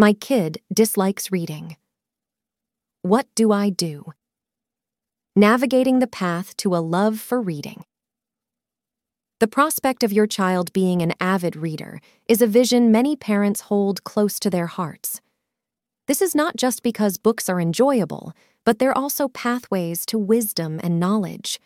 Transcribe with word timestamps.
My 0.00 0.12
kid 0.12 0.60
dislikes 0.72 1.32
reading. 1.32 1.76
What 3.02 3.26
do 3.34 3.50
I 3.50 3.68
do? 3.68 4.12
Navigating 5.34 5.98
the 5.98 6.06
path 6.06 6.56
to 6.58 6.76
a 6.76 6.78
love 6.78 7.18
for 7.18 7.40
reading. 7.40 7.82
The 9.40 9.48
prospect 9.48 10.04
of 10.04 10.12
your 10.12 10.28
child 10.28 10.72
being 10.72 11.02
an 11.02 11.14
avid 11.18 11.56
reader 11.56 12.00
is 12.28 12.40
a 12.40 12.46
vision 12.46 12.92
many 12.92 13.16
parents 13.16 13.62
hold 13.62 14.04
close 14.04 14.38
to 14.38 14.48
their 14.48 14.68
hearts. 14.68 15.20
This 16.06 16.22
is 16.22 16.32
not 16.32 16.56
just 16.56 16.84
because 16.84 17.16
books 17.16 17.48
are 17.48 17.60
enjoyable, 17.60 18.34
but 18.64 18.78
they're 18.78 18.96
also 18.96 19.26
pathways 19.26 20.06
to 20.06 20.16
wisdom 20.16 20.78
and 20.80 21.00
knowledge. 21.00 21.58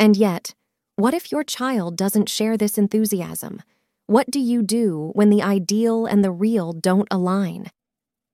And 0.00 0.16
yet, 0.16 0.52
what 0.96 1.14
if 1.14 1.30
your 1.30 1.44
child 1.44 1.96
doesn't 1.96 2.28
share 2.28 2.56
this 2.56 2.76
enthusiasm? 2.76 3.62
What 4.08 4.30
do 4.30 4.40
you 4.40 4.62
do 4.62 5.10
when 5.12 5.28
the 5.28 5.42
ideal 5.42 6.06
and 6.06 6.24
the 6.24 6.30
real 6.30 6.72
don't 6.72 7.06
align? 7.10 7.66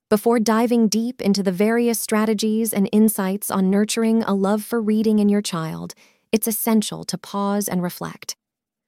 Before 0.08 0.38
diving 0.38 0.86
deep 0.86 1.20
into 1.20 1.42
the 1.42 1.50
various 1.50 1.98
strategies 1.98 2.72
and 2.72 2.88
insights 2.92 3.50
on 3.50 3.70
nurturing 3.70 4.22
a 4.22 4.34
love 4.34 4.62
for 4.62 4.80
reading 4.80 5.18
in 5.18 5.28
your 5.28 5.42
child, 5.42 5.94
it's 6.30 6.46
essential 6.46 7.02
to 7.02 7.18
pause 7.18 7.66
and 7.66 7.82
reflect. 7.82 8.36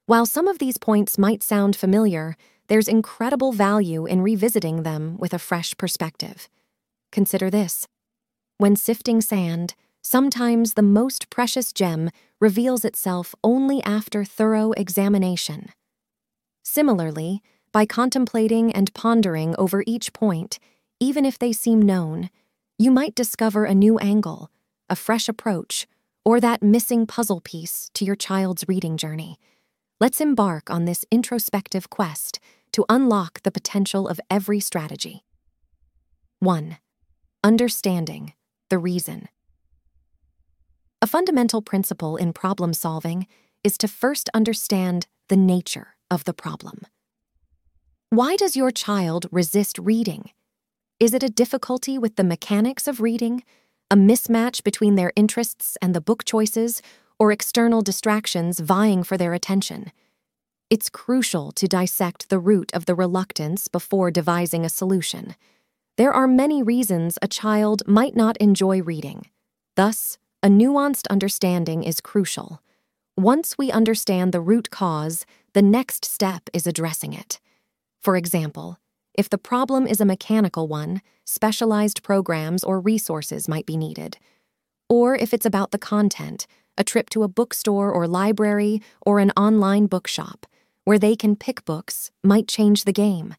While 0.06 0.26
some 0.26 0.46
of 0.46 0.60
these 0.60 0.78
points 0.78 1.18
might 1.18 1.42
sound 1.42 1.74
familiar, 1.74 2.36
there's 2.68 2.86
incredible 2.86 3.50
value 3.50 4.06
in 4.06 4.22
revisiting 4.22 4.84
them 4.84 5.16
with 5.18 5.34
a 5.34 5.40
fresh 5.40 5.76
perspective. 5.76 6.48
Consider 7.10 7.50
this 7.50 7.88
when 8.58 8.76
sifting 8.76 9.20
sand, 9.20 9.74
sometimes 10.04 10.74
the 10.74 10.82
most 10.82 11.30
precious 11.30 11.72
gem 11.72 12.10
reveals 12.40 12.84
itself 12.84 13.34
only 13.42 13.82
after 13.82 14.24
thorough 14.24 14.70
examination. 14.76 15.70
Similarly, 16.68 17.44
by 17.70 17.86
contemplating 17.86 18.72
and 18.72 18.92
pondering 18.92 19.54
over 19.56 19.84
each 19.86 20.12
point, 20.12 20.58
even 20.98 21.24
if 21.24 21.38
they 21.38 21.52
seem 21.52 21.80
known, 21.80 22.28
you 22.76 22.90
might 22.90 23.14
discover 23.14 23.64
a 23.64 23.74
new 23.74 23.98
angle, 23.98 24.50
a 24.90 24.96
fresh 24.96 25.28
approach, 25.28 25.86
or 26.24 26.40
that 26.40 26.64
missing 26.64 27.06
puzzle 27.06 27.40
piece 27.40 27.88
to 27.94 28.04
your 28.04 28.16
child's 28.16 28.64
reading 28.66 28.96
journey. 28.96 29.38
Let's 30.00 30.20
embark 30.20 30.68
on 30.68 30.86
this 30.86 31.04
introspective 31.12 31.88
quest 31.88 32.40
to 32.72 32.84
unlock 32.88 33.42
the 33.42 33.52
potential 33.52 34.08
of 34.08 34.20
every 34.28 34.58
strategy. 34.58 35.24
1. 36.40 36.78
Understanding 37.44 38.32
the 38.70 38.78
reason. 38.78 39.28
A 41.00 41.06
fundamental 41.06 41.62
principle 41.62 42.16
in 42.16 42.32
problem 42.32 42.72
solving 42.72 43.28
is 43.62 43.78
to 43.78 43.86
first 43.86 44.28
understand 44.34 45.06
the 45.28 45.36
nature 45.36 45.95
of 46.10 46.24
the 46.24 46.34
problem. 46.34 46.82
Why 48.10 48.36
does 48.36 48.56
your 48.56 48.70
child 48.70 49.26
resist 49.30 49.78
reading? 49.78 50.30
Is 51.00 51.12
it 51.12 51.22
a 51.22 51.28
difficulty 51.28 51.98
with 51.98 52.16
the 52.16 52.24
mechanics 52.24 52.88
of 52.88 53.00
reading, 53.00 53.42
a 53.90 53.96
mismatch 53.96 54.64
between 54.64 54.94
their 54.94 55.12
interests 55.14 55.76
and 55.80 55.94
the 55.94 56.00
book 56.00 56.24
choices, 56.24 56.82
or 57.18 57.32
external 57.32 57.82
distractions 57.82 58.60
vying 58.60 59.02
for 59.02 59.16
their 59.16 59.32
attention. 59.32 59.90
It's 60.68 60.90
crucial 60.90 61.52
to 61.52 61.68
dissect 61.68 62.28
the 62.28 62.38
root 62.38 62.70
of 62.74 62.86
the 62.86 62.94
reluctance 62.94 63.68
before 63.68 64.10
devising 64.10 64.64
a 64.64 64.68
solution. 64.70 65.34
There 65.96 66.12
are 66.12 66.26
many 66.26 66.62
reasons 66.62 67.18
a 67.22 67.28
child 67.28 67.82
might 67.86 68.16
not 68.16 68.36
enjoy 68.38 68.82
reading. 68.82 69.26
Thus, 69.76 70.18
a 70.42 70.48
nuanced 70.48 71.06
understanding 71.08 71.84
is 71.84 72.00
crucial. 72.00 72.60
Once 73.16 73.56
we 73.56 73.70
understand 73.70 74.32
the 74.32 74.40
root 74.40 74.70
cause, 74.70 75.24
the 75.56 75.62
next 75.62 76.04
step 76.04 76.50
is 76.52 76.66
addressing 76.66 77.14
it. 77.14 77.40
For 78.02 78.14
example, 78.14 78.78
if 79.14 79.30
the 79.30 79.38
problem 79.38 79.86
is 79.86 80.02
a 80.02 80.04
mechanical 80.04 80.68
one, 80.68 81.00
specialized 81.24 82.02
programs 82.02 82.62
or 82.62 82.78
resources 82.78 83.48
might 83.48 83.64
be 83.64 83.78
needed. 83.78 84.18
Or 84.90 85.16
if 85.16 85.32
it's 85.32 85.46
about 85.46 85.70
the 85.70 85.78
content, 85.78 86.46
a 86.76 86.84
trip 86.84 87.08
to 87.08 87.22
a 87.22 87.28
bookstore 87.28 87.90
or 87.90 88.06
library, 88.06 88.82
or 89.00 89.18
an 89.18 89.30
online 89.30 89.86
bookshop, 89.86 90.44
where 90.84 90.98
they 90.98 91.16
can 91.16 91.36
pick 91.36 91.64
books, 91.64 92.10
might 92.22 92.48
change 92.48 92.84
the 92.84 92.92
game. 92.92 93.34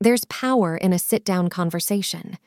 There's 0.00 0.24
power 0.24 0.76
in 0.76 0.92
a 0.92 0.98
sit 0.98 1.24
down 1.24 1.48
conversation. 1.48 2.38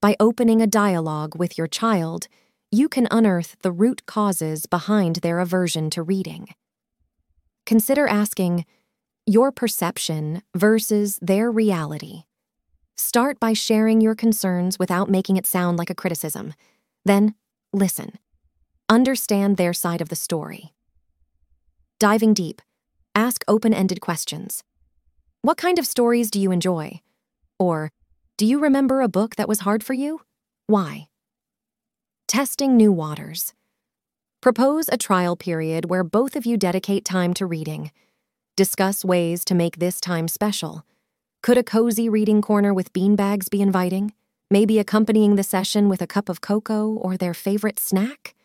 By 0.00 0.16
opening 0.18 0.62
a 0.62 0.66
dialogue 0.66 1.36
with 1.36 1.58
your 1.58 1.66
child, 1.66 2.26
you 2.70 2.88
can 2.88 3.06
unearth 3.10 3.56
the 3.60 3.70
root 3.70 4.06
causes 4.06 4.64
behind 4.64 5.16
their 5.16 5.40
aversion 5.40 5.90
to 5.90 6.02
reading. 6.02 6.48
Consider 7.68 8.08
asking, 8.08 8.64
your 9.26 9.52
perception 9.52 10.40
versus 10.56 11.18
their 11.20 11.50
reality. 11.50 12.22
Start 12.96 13.38
by 13.38 13.52
sharing 13.52 14.00
your 14.00 14.14
concerns 14.14 14.78
without 14.78 15.10
making 15.10 15.36
it 15.36 15.46
sound 15.46 15.78
like 15.78 15.90
a 15.90 15.94
criticism. 15.94 16.54
Then, 17.04 17.34
listen. 17.74 18.12
Understand 18.88 19.58
their 19.58 19.74
side 19.74 20.00
of 20.00 20.08
the 20.08 20.16
story. 20.16 20.72
Diving 22.00 22.32
deep, 22.32 22.62
ask 23.14 23.44
open 23.46 23.74
ended 23.74 24.00
questions. 24.00 24.64
What 25.42 25.58
kind 25.58 25.78
of 25.78 25.86
stories 25.86 26.30
do 26.30 26.40
you 26.40 26.50
enjoy? 26.50 27.02
Or, 27.58 27.90
do 28.38 28.46
you 28.46 28.58
remember 28.60 29.02
a 29.02 29.08
book 29.08 29.36
that 29.36 29.46
was 29.46 29.60
hard 29.60 29.84
for 29.84 29.92
you? 29.92 30.22
Why? 30.68 31.08
Testing 32.28 32.78
new 32.78 32.92
waters. 32.92 33.52
Propose 34.40 34.88
a 34.88 34.96
trial 34.96 35.34
period 35.34 35.90
where 35.90 36.04
both 36.04 36.36
of 36.36 36.46
you 36.46 36.56
dedicate 36.56 37.04
time 37.04 37.34
to 37.34 37.44
reading. 37.44 37.90
Discuss 38.56 39.04
ways 39.04 39.44
to 39.46 39.54
make 39.54 39.78
this 39.78 40.00
time 40.00 40.28
special. 40.28 40.84
Could 41.42 41.58
a 41.58 41.64
cozy 41.64 42.08
reading 42.08 42.40
corner 42.40 42.72
with 42.72 42.92
beanbags 42.92 43.50
be 43.50 43.60
inviting? 43.60 44.12
Maybe 44.48 44.78
accompanying 44.78 45.34
the 45.34 45.42
session 45.42 45.88
with 45.88 46.00
a 46.00 46.06
cup 46.06 46.28
of 46.28 46.40
cocoa 46.40 46.86
or 46.88 47.16
their 47.16 47.34
favorite 47.34 47.80
snack? 47.80 48.36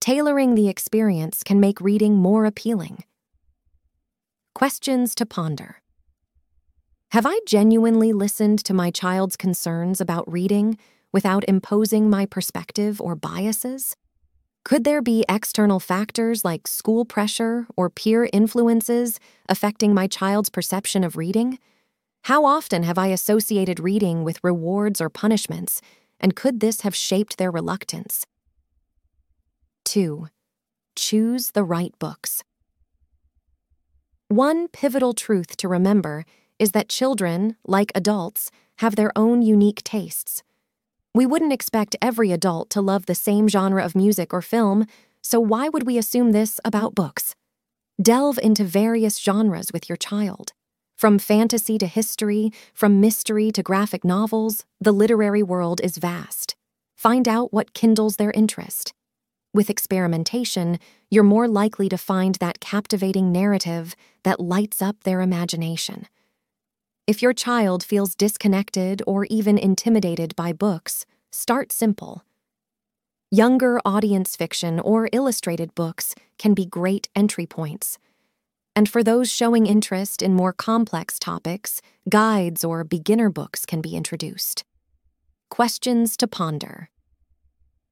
Tailoring 0.00 0.56
the 0.56 0.68
experience 0.68 1.44
can 1.44 1.60
make 1.60 1.80
reading 1.80 2.16
more 2.16 2.44
appealing. 2.44 3.04
Questions 4.52 5.14
to 5.14 5.24
ponder 5.24 5.76
Have 7.12 7.24
I 7.24 7.38
genuinely 7.46 8.12
listened 8.12 8.64
to 8.64 8.74
my 8.74 8.90
child's 8.90 9.36
concerns 9.36 10.00
about 10.00 10.30
reading 10.30 10.76
without 11.12 11.44
imposing 11.46 12.10
my 12.10 12.26
perspective 12.26 13.00
or 13.00 13.14
biases? 13.14 13.94
Could 14.64 14.84
there 14.84 15.02
be 15.02 15.26
external 15.28 15.78
factors 15.78 16.42
like 16.42 16.66
school 16.66 17.04
pressure 17.04 17.66
or 17.76 17.90
peer 17.90 18.30
influences 18.32 19.20
affecting 19.46 19.92
my 19.92 20.06
child's 20.06 20.48
perception 20.48 21.04
of 21.04 21.18
reading? 21.18 21.58
How 22.22 22.46
often 22.46 22.82
have 22.82 22.96
I 22.96 23.08
associated 23.08 23.78
reading 23.78 24.24
with 24.24 24.42
rewards 24.42 25.02
or 25.02 25.10
punishments, 25.10 25.82
and 26.18 26.34
could 26.34 26.60
this 26.60 26.80
have 26.80 26.96
shaped 26.96 27.36
their 27.36 27.50
reluctance? 27.50 28.26
2. 29.84 30.28
Choose 30.96 31.50
the 31.50 31.62
right 31.62 31.92
books. 31.98 32.42
One 34.28 34.68
pivotal 34.68 35.12
truth 35.12 35.58
to 35.58 35.68
remember 35.68 36.24
is 36.58 36.72
that 36.72 36.88
children, 36.88 37.56
like 37.66 37.92
adults, 37.94 38.50
have 38.78 38.96
their 38.96 39.12
own 39.14 39.42
unique 39.42 39.84
tastes. 39.84 40.42
We 41.16 41.26
wouldn't 41.26 41.52
expect 41.52 41.94
every 42.02 42.32
adult 42.32 42.70
to 42.70 42.80
love 42.80 43.06
the 43.06 43.14
same 43.14 43.46
genre 43.46 43.84
of 43.84 43.94
music 43.94 44.34
or 44.34 44.42
film, 44.42 44.86
so 45.22 45.38
why 45.38 45.68
would 45.68 45.86
we 45.86 45.96
assume 45.96 46.32
this 46.32 46.58
about 46.64 46.96
books? 46.96 47.36
Delve 48.02 48.40
into 48.42 48.64
various 48.64 49.18
genres 49.20 49.72
with 49.72 49.88
your 49.88 49.96
child. 49.96 50.52
From 50.96 51.20
fantasy 51.20 51.78
to 51.78 51.86
history, 51.86 52.50
from 52.72 53.00
mystery 53.00 53.52
to 53.52 53.62
graphic 53.62 54.04
novels, 54.04 54.64
the 54.80 54.90
literary 54.90 55.42
world 55.42 55.80
is 55.84 55.98
vast. 55.98 56.56
Find 56.96 57.28
out 57.28 57.52
what 57.52 57.74
kindles 57.74 58.16
their 58.16 58.32
interest. 58.32 58.92
With 59.52 59.70
experimentation, 59.70 60.80
you're 61.12 61.22
more 61.22 61.46
likely 61.46 61.88
to 61.90 61.98
find 61.98 62.34
that 62.36 62.58
captivating 62.58 63.30
narrative 63.30 63.94
that 64.24 64.40
lights 64.40 64.82
up 64.82 65.04
their 65.04 65.20
imagination. 65.20 66.08
If 67.06 67.20
your 67.20 67.34
child 67.34 67.84
feels 67.84 68.14
disconnected 68.14 69.02
or 69.06 69.26
even 69.26 69.58
intimidated 69.58 70.34
by 70.36 70.54
books, 70.54 71.04
start 71.34 71.72
simple. 71.72 72.24
Younger 73.30 73.80
audience 73.84 74.36
fiction 74.36 74.78
or 74.78 75.08
illustrated 75.12 75.74
books 75.74 76.14
can 76.38 76.54
be 76.54 76.64
great 76.64 77.08
entry 77.16 77.46
points. 77.46 77.98
And 78.76 78.88
for 78.88 79.02
those 79.02 79.30
showing 79.30 79.66
interest 79.66 80.22
in 80.22 80.34
more 80.34 80.52
complex 80.52 81.18
topics, 81.18 81.82
guides 82.08 82.64
or 82.64 82.84
beginner 82.84 83.30
books 83.30 83.66
can 83.66 83.80
be 83.80 83.96
introduced. 83.96 84.64
Questions 85.50 86.16
to 86.18 86.28
ponder. 86.28 86.88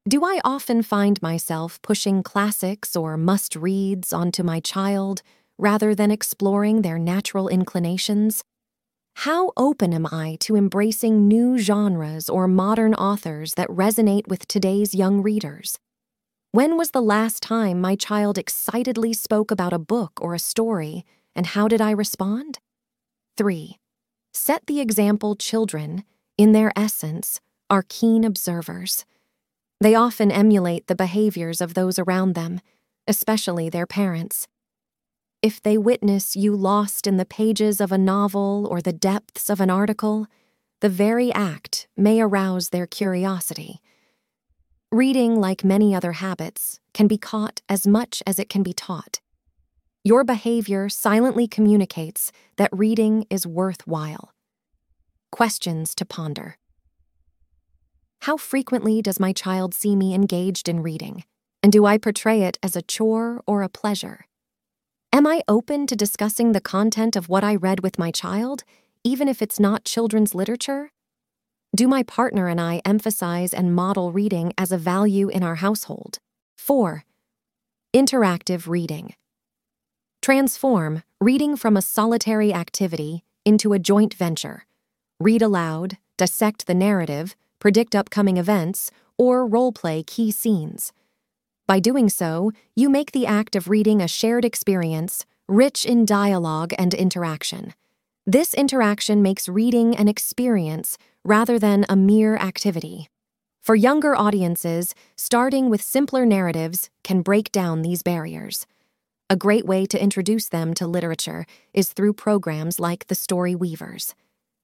Do 0.08 0.24
I 0.24 0.40
often 0.44 0.82
find 0.82 1.20
myself 1.20 1.80
pushing 1.82 2.22
classics 2.22 2.96
or 2.96 3.16
must 3.16 3.56
reads 3.56 4.12
onto 4.12 4.42
my 4.42 4.60
child 4.60 5.22
rather 5.58 5.94
than 5.94 6.10
exploring 6.10 6.82
their 6.82 6.98
natural 6.98 7.48
inclinations? 7.48 8.44
How 9.14 9.52
open 9.56 9.92
am 9.92 10.06
I 10.10 10.36
to 10.40 10.56
embracing 10.56 11.28
new 11.28 11.58
genres 11.58 12.28
or 12.28 12.48
modern 12.48 12.94
authors 12.94 13.54
that 13.54 13.68
resonate 13.68 14.26
with 14.26 14.48
today's 14.48 14.94
young 14.94 15.22
readers? 15.22 15.78
When 16.50 16.76
was 16.76 16.90
the 16.90 17.00
last 17.00 17.42
time 17.42 17.80
my 17.80 17.94
child 17.94 18.36
excitedly 18.36 19.12
spoke 19.12 19.50
about 19.50 19.72
a 19.72 19.78
book 19.78 20.12
or 20.20 20.34
a 20.34 20.38
story, 20.38 21.04
and 21.36 21.46
how 21.46 21.68
did 21.68 21.80
I 21.80 21.92
respond? 21.92 22.58
3. 23.36 23.78
Set 24.34 24.66
the 24.66 24.80
example 24.80 25.36
children, 25.36 26.04
in 26.36 26.52
their 26.52 26.72
essence, 26.74 27.40
are 27.70 27.84
keen 27.88 28.24
observers. 28.24 29.04
They 29.80 29.94
often 29.94 30.32
emulate 30.32 30.88
the 30.88 30.94
behaviors 30.94 31.60
of 31.60 31.74
those 31.74 31.98
around 31.98 32.34
them, 32.34 32.60
especially 33.06 33.68
their 33.68 33.86
parents. 33.86 34.48
If 35.42 35.60
they 35.60 35.76
witness 35.76 36.36
you 36.36 36.54
lost 36.54 37.08
in 37.08 37.16
the 37.16 37.24
pages 37.24 37.80
of 37.80 37.90
a 37.90 37.98
novel 37.98 38.68
or 38.70 38.80
the 38.80 38.92
depths 38.92 39.50
of 39.50 39.60
an 39.60 39.70
article, 39.70 40.28
the 40.80 40.88
very 40.88 41.32
act 41.32 41.88
may 41.96 42.20
arouse 42.20 42.68
their 42.68 42.86
curiosity. 42.86 43.80
Reading, 44.92 45.40
like 45.40 45.64
many 45.64 45.96
other 45.96 46.12
habits, 46.12 46.78
can 46.94 47.08
be 47.08 47.18
caught 47.18 47.60
as 47.68 47.88
much 47.88 48.22
as 48.24 48.38
it 48.38 48.48
can 48.48 48.62
be 48.62 48.72
taught. 48.72 49.20
Your 50.04 50.22
behavior 50.22 50.88
silently 50.88 51.48
communicates 51.48 52.30
that 52.56 52.70
reading 52.72 53.26
is 53.28 53.44
worthwhile. 53.44 54.32
Questions 55.32 55.92
to 55.96 56.04
ponder. 56.04 56.56
How 58.20 58.36
frequently 58.36 59.02
does 59.02 59.18
my 59.18 59.32
child 59.32 59.74
see 59.74 59.96
me 59.96 60.14
engaged 60.14 60.68
in 60.68 60.84
reading? 60.84 61.24
And 61.64 61.72
do 61.72 61.84
I 61.84 61.98
portray 61.98 62.42
it 62.42 62.58
as 62.62 62.76
a 62.76 62.82
chore 62.82 63.42
or 63.44 63.62
a 63.62 63.68
pleasure? 63.68 64.26
Am 65.14 65.26
I 65.26 65.42
open 65.46 65.86
to 65.88 65.94
discussing 65.94 66.52
the 66.52 66.60
content 66.60 67.16
of 67.16 67.28
what 67.28 67.44
I 67.44 67.54
read 67.54 67.80
with 67.80 67.98
my 67.98 68.10
child, 68.10 68.64
even 69.04 69.28
if 69.28 69.42
it's 69.42 69.60
not 69.60 69.84
children's 69.84 70.34
literature? 70.34 70.90
Do 71.76 71.86
my 71.86 72.02
partner 72.02 72.48
and 72.48 72.58
I 72.58 72.80
emphasize 72.86 73.52
and 73.52 73.74
model 73.74 74.10
reading 74.10 74.54
as 74.56 74.72
a 74.72 74.78
value 74.78 75.28
in 75.28 75.42
our 75.42 75.56
household? 75.56 76.18
4. 76.56 77.04
Interactive 77.94 78.66
reading. 78.66 79.12
Transform 80.22 81.02
reading 81.20 81.56
from 81.56 81.76
a 81.76 81.82
solitary 81.82 82.54
activity 82.54 83.22
into 83.44 83.74
a 83.74 83.78
joint 83.78 84.14
venture. 84.14 84.64
Read 85.20 85.42
aloud, 85.42 85.98
dissect 86.16 86.66
the 86.66 86.74
narrative, 86.74 87.36
predict 87.58 87.94
upcoming 87.94 88.38
events, 88.38 88.90
or 89.18 89.46
role-play 89.46 90.04
key 90.04 90.30
scenes. 90.30 90.90
By 91.72 91.80
doing 91.80 92.10
so, 92.10 92.52
you 92.76 92.90
make 92.90 93.12
the 93.12 93.26
act 93.26 93.56
of 93.56 93.70
reading 93.70 94.02
a 94.02 94.06
shared 94.06 94.44
experience, 94.44 95.24
rich 95.48 95.86
in 95.86 96.04
dialogue 96.04 96.74
and 96.76 96.92
interaction. 96.92 97.72
This 98.26 98.52
interaction 98.52 99.22
makes 99.22 99.48
reading 99.48 99.96
an 99.96 100.06
experience 100.06 100.98
rather 101.24 101.58
than 101.58 101.86
a 101.88 101.96
mere 101.96 102.36
activity. 102.36 103.08
For 103.62 103.74
younger 103.74 104.14
audiences, 104.14 104.94
starting 105.16 105.70
with 105.70 105.80
simpler 105.80 106.26
narratives 106.26 106.90
can 107.04 107.22
break 107.22 107.50
down 107.50 107.80
these 107.80 108.02
barriers. 108.02 108.66
A 109.30 109.34
great 109.34 109.64
way 109.64 109.86
to 109.86 110.02
introduce 110.02 110.50
them 110.50 110.74
to 110.74 110.86
literature 110.86 111.46
is 111.72 111.94
through 111.94 112.12
programs 112.12 112.80
like 112.80 113.06
The 113.06 113.14
Story 113.14 113.54
Weavers. 113.54 114.14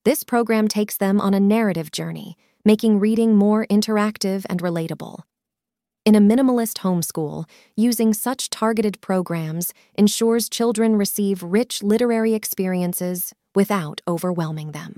This 0.05 0.25
program 0.25 0.69
takes 0.69 0.99
them 0.99 1.23
on 1.23 1.33
a 1.33 1.41
narrative 1.41 1.91
journey 1.91 2.37
making 2.67 3.01
reading 3.01 3.35
more 3.35 3.67
interactive 3.69 4.45
and 4.51 4.61
relatable. 4.61 5.23
In 6.09 6.15
a 6.15 6.23
minimalist 6.23 6.79
homeschool, 6.79 7.45
using 7.77 8.15
such 8.15 8.49
targeted 8.49 8.99
programs 9.03 9.75
ensures 9.93 10.49
children 10.49 10.97
receive 10.97 11.43
rich 11.43 11.83
literary 11.83 12.33
experiences 12.33 13.35
without 13.55 14.01
overwhelming 14.09 14.73
them. 14.73 14.97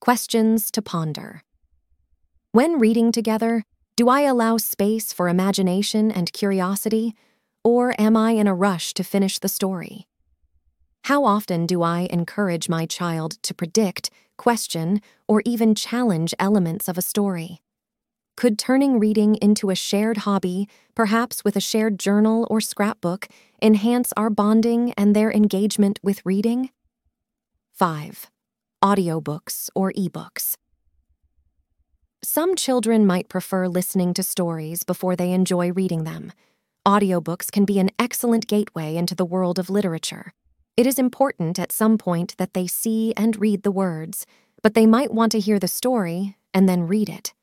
Questions 0.00 0.68
to 0.72 0.82
ponder. 0.82 1.44
When 2.50 2.80
reading 2.80 3.12
together, 3.12 3.62
do 3.94 4.08
I 4.08 4.22
allow 4.22 4.56
space 4.56 5.12
for 5.12 5.28
imagination 5.28 6.10
and 6.10 6.32
curiosity, 6.32 7.14
or 7.62 7.94
am 8.00 8.16
I 8.16 8.32
in 8.32 8.48
a 8.48 8.56
rush 8.56 8.92
to 8.94 9.04
finish 9.04 9.38
the 9.38 9.48
story? 9.48 10.08
How 11.04 11.24
often 11.24 11.66
do 11.66 11.84
I 11.84 12.08
encourage 12.10 12.68
my 12.68 12.84
child 12.84 13.40
to 13.44 13.54
predict, 13.54 14.10
question, 14.36 15.00
or 15.28 15.40
even 15.44 15.76
challenge 15.76 16.34
elements 16.40 16.88
of 16.88 16.98
a 16.98 17.02
story? 17.02 17.60
Could 18.36 18.58
turning 18.58 18.98
reading 18.98 19.36
into 19.36 19.70
a 19.70 19.74
shared 19.74 20.18
hobby, 20.18 20.68
perhaps 20.94 21.44
with 21.44 21.54
a 21.54 21.60
shared 21.60 21.98
journal 21.98 22.46
or 22.50 22.60
scrapbook, 22.60 23.28
enhance 23.60 24.12
our 24.16 24.30
bonding 24.30 24.92
and 24.96 25.14
their 25.14 25.30
engagement 25.30 26.00
with 26.02 26.24
reading? 26.24 26.70
5. 27.72 28.30
Audiobooks 28.82 29.68
or 29.74 29.92
ebooks. 29.92 30.56
Some 32.24 32.56
children 32.56 33.06
might 33.06 33.28
prefer 33.28 33.68
listening 33.68 34.14
to 34.14 34.22
stories 34.22 34.82
before 34.82 35.14
they 35.14 35.32
enjoy 35.32 35.72
reading 35.72 36.04
them. 36.04 36.32
Audiobooks 36.86 37.50
can 37.50 37.64
be 37.64 37.78
an 37.78 37.90
excellent 37.98 38.46
gateway 38.46 38.96
into 38.96 39.14
the 39.14 39.24
world 39.24 39.58
of 39.58 39.70
literature. 39.70 40.32
It 40.76 40.86
is 40.86 40.98
important 40.98 41.58
at 41.58 41.70
some 41.70 41.98
point 41.98 42.36
that 42.38 42.54
they 42.54 42.66
see 42.66 43.12
and 43.16 43.40
read 43.40 43.62
the 43.62 43.70
words, 43.70 44.26
but 44.62 44.74
they 44.74 44.86
might 44.86 45.12
want 45.12 45.32
to 45.32 45.40
hear 45.40 45.58
the 45.58 45.68
story 45.68 46.36
and 46.54 46.68
then 46.68 46.88
read 46.88 47.08
it. 47.08 47.34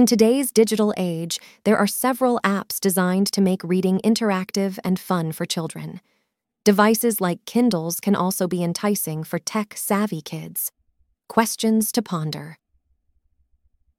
In 0.00 0.06
today's 0.06 0.50
digital 0.50 0.94
age, 0.96 1.38
there 1.64 1.76
are 1.76 1.86
several 1.86 2.40
apps 2.42 2.80
designed 2.80 3.30
to 3.32 3.42
make 3.42 3.62
reading 3.62 4.00
interactive 4.02 4.78
and 4.82 4.98
fun 4.98 5.30
for 5.30 5.44
children. 5.44 6.00
Devices 6.64 7.20
like 7.20 7.44
Kindles 7.44 8.00
can 8.00 8.14
also 8.14 8.48
be 8.48 8.64
enticing 8.64 9.24
for 9.24 9.38
tech 9.38 9.74
savvy 9.76 10.22
kids. 10.22 10.72
Questions 11.28 11.92
to 11.92 12.00
ponder. 12.00 12.56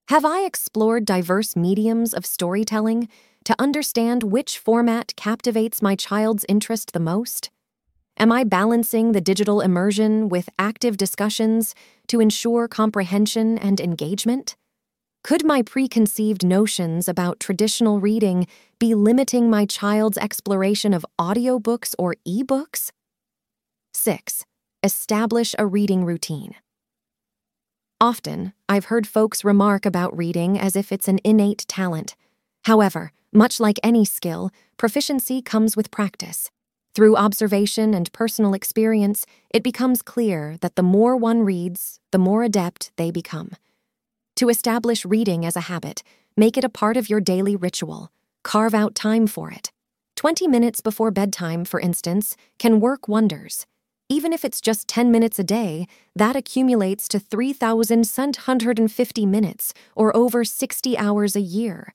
Have 0.07 0.25
I 0.25 0.39
explored 0.39 1.06
diverse 1.06 1.56
mediums 1.56 2.15
of 2.15 2.25
storytelling 2.25 3.07
to 3.45 3.56
understand 3.59 4.24
which 4.24 4.57
format 4.57 5.15
captivates 5.15 5.83
my 5.83 5.95
child's 5.95 6.47
interest 6.50 6.94
the 6.94 7.00
most? 7.00 7.51
Am 8.18 8.31
I 8.31 8.44
balancing 8.44 9.12
the 9.12 9.21
digital 9.21 9.62
immersion 9.62 10.30
with 10.30 10.50
active 10.57 10.97
discussions 10.97 11.75
to 12.07 12.19
ensure 12.19 12.68
comprehension 12.68 13.59
and 13.59 13.80
engagement? 13.80 14.56
Could 15.23 15.45
my 15.45 15.62
preconceived 15.62 16.44
notions 16.44 17.07
about 17.07 17.39
traditional 17.39 18.00
reading 18.00 18.47
be 18.79 18.95
limiting 18.95 19.51
my 19.51 19.68
child's 19.68 20.18
exploration 20.18 20.95
of 20.95 21.06
audiobooks 21.19 21.94
or 22.00 22.15
ebooks? 22.27 22.89
6. 23.94 24.45
Establish 24.81 25.53
a 25.59 25.68
reading 25.68 26.06
routine. 26.06 26.56
Often, 28.00 28.53
I've 28.68 28.85
heard 28.85 29.06
folks 29.06 29.44
remark 29.44 29.85
about 29.85 30.18
reading 30.18 30.57
as 30.59 30.75
if 30.75 30.91
it's 30.91 31.07
an 31.07 31.19
innate 31.23 31.65
talent. 31.68 32.15
However, 32.63 33.12
much 33.31 33.59
like 33.59 33.79
any 33.83 34.06
skill, 34.06 34.50
proficiency 34.75 35.39
comes 35.44 35.77
with 35.77 35.91
practice. 35.91 36.50
Through 36.95 37.15
observation 37.15 37.94
and 37.94 38.12
personal 38.12 38.56
experience, 38.56 39.27
it 39.51 39.62
becomes 39.62 40.01
clear 40.01 40.57
that 40.62 40.75
the 40.75 40.83
more 40.83 41.15
one 41.15 41.44
reads, 41.44 42.00
the 42.09 42.18
more 42.18 42.41
adept 42.41 42.91
they 42.95 43.12
become. 43.12 43.51
To 44.42 44.50
establish 44.50 45.06
reading 45.06 45.45
as 45.45 45.56
a 45.56 45.68
habit, 45.69 46.02
make 46.36 46.57
it 46.57 46.64
a 46.64 46.78
part 46.81 46.98
of 46.98 47.12
your 47.12 47.21
daily 47.21 47.56
ritual. 47.56 48.12
Carve 48.44 48.74
out 48.74 48.95
time 48.95 49.28
for 49.28 49.52
it. 49.52 49.71
20 50.16 50.48
minutes 50.48 50.81
before 50.81 51.12
bedtime, 51.12 51.64
for 51.64 51.80
instance, 51.80 52.36
can 52.57 52.80
work 52.80 53.07
wonders. 53.07 53.68
Even 54.10 54.33
if 54.33 54.44
it's 54.44 54.60
just 54.60 54.88
10 54.88 55.12
minutes 55.12 55.38
a 55.38 55.44
day, 55.44 55.86
that 56.16 56.36
accumulates 56.36 57.07
to 57.10 57.19
3,750 57.19 59.26
minutes, 59.28 59.76
or 59.95 60.18
over 60.18 60.44
60 60.44 60.98
hours 60.98 61.36
a 61.36 61.40
year. 61.40 61.94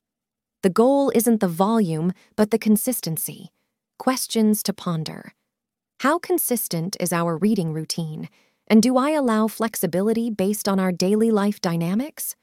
The 0.63 0.71
goal 0.71 1.11
isn't 1.17 1.41
the 1.41 1.49
volume, 1.49 2.13
but 2.37 2.53
the 2.53 2.59
consistency. 2.59 3.51
Questions 3.99 4.63
to 4.63 4.73
ponder. 4.73 5.33
How 5.99 6.21
consistent 6.21 6.97
is 7.01 7.13
our 7.13 7.37
reading 7.37 7.73
routine? 7.73 8.29
And 8.69 8.83
do 8.83 8.97
I 8.97 9.11
allow 9.11 9.47
flexibility 9.47 10.29
based 10.29 10.69
on 10.69 10.81
our 10.81 10.91
daily 10.91 11.31
life 11.31 11.61
dynamics? 11.61 12.35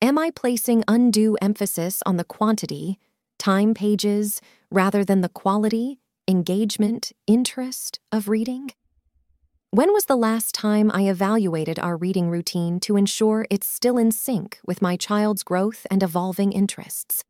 Am 0.00 0.18
I 0.18 0.30
placing 0.30 0.82
undue 0.88 1.36
emphasis 1.42 2.02
on 2.06 2.16
the 2.16 2.24
quantity, 2.24 2.98
time 3.38 3.74
pages, 3.74 4.40
rather 4.70 5.04
than 5.04 5.20
the 5.20 5.28
quality, 5.28 5.98
engagement, 6.26 7.12
interest 7.26 8.00
of 8.10 8.28
reading? 8.28 8.70
When 9.70 9.92
was 9.92 10.06
the 10.06 10.16
last 10.16 10.54
time 10.54 10.90
I 10.90 11.02
evaluated 11.02 11.78
our 11.78 11.98
reading 11.98 12.30
routine 12.30 12.80
to 12.80 12.96
ensure 12.96 13.46
it's 13.50 13.66
still 13.66 13.98
in 13.98 14.10
sync 14.10 14.58
with 14.64 14.80
my 14.80 14.96
child's 14.96 15.42
growth 15.42 15.86
and 15.90 16.02
evolving 16.02 16.52
interests? 16.52 17.24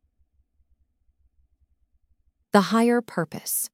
The 2.53 2.71
higher 2.71 3.01
purpose. 3.01 3.69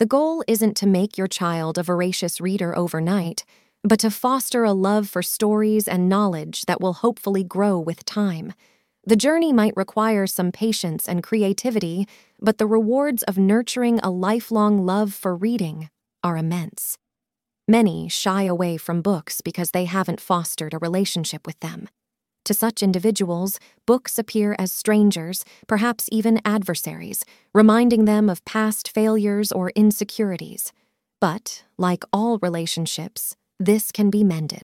The 0.00 0.06
goal 0.06 0.42
isn't 0.48 0.78
to 0.78 0.86
make 0.86 1.18
your 1.18 1.26
child 1.26 1.76
a 1.76 1.82
voracious 1.82 2.40
reader 2.40 2.74
overnight, 2.74 3.44
but 3.84 4.00
to 4.00 4.10
foster 4.10 4.64
a 4.64 4.72
love 4.72 5.10
for 5.10 5.20
stories 5.20 5.86
and 5.86 6.08
knowledge 6.08 6.64
that 6.64 6.80
will 6.80 6.94
hopefully 6.94 7.44
grow 7.44 7.78
with 7.78 8.06
time. 8.06 8.54
The 9.04 9.14
journey 9.14 9.52
might 9.52 9.76
require 9.76 10.26
some 10.26 10.52
patience 10.52 11.06
and 11.06 11.22
creativity, 11.22 12.08
but 12.40 12.56
the 12.56 12.66
rewards 12.66 13.22
of 13.24 13.36
nurturing 13.36 13.98
a 13.98 14.08
lifelong 14.08 14.86
love 14.86 15.12
for 15.12 15.36
reading 15.36 15.90
are 16.24 16.38
immense. 16.38 16.96
Many 17.68 18.08
shy 18.08 18.44
away 18.44 18.78
from 18.78 19.02
books 19.02 19.42
because 19.42 19.72
they 19.72 19.84
haven't 19.84 20.18
fostered 20.18 20.72
a 20.72 20.78
relationship 20.78 21.46
with 21.46 21.60
them. 21.60 21.90
To 22.44 22.54
such 22.54 22.82
individuals, 22.82 23.60
books 23.86 24.18
appear 24.18 24.56
as 24.58 24.72
strangers, 24.72 25.44
perhaps 25.66 26.08
even 26.10 26.40
adversaries, 26.44 27.24
reminding 27.54 28.04
them 28.04 28.28
of 28.28 28.44
past 28.44 28.88
failures 28.88 29.52
or 29.52 29.70
insecurities. 29.76 30.72
But, 31.20 31.64
like 31.78 32.04
all 32.12 32.38
relationships, 32.42 33.36
this 33.58 33.92
can 33.92 34.10
be 34.10 34.24
mended. 34.24 34.58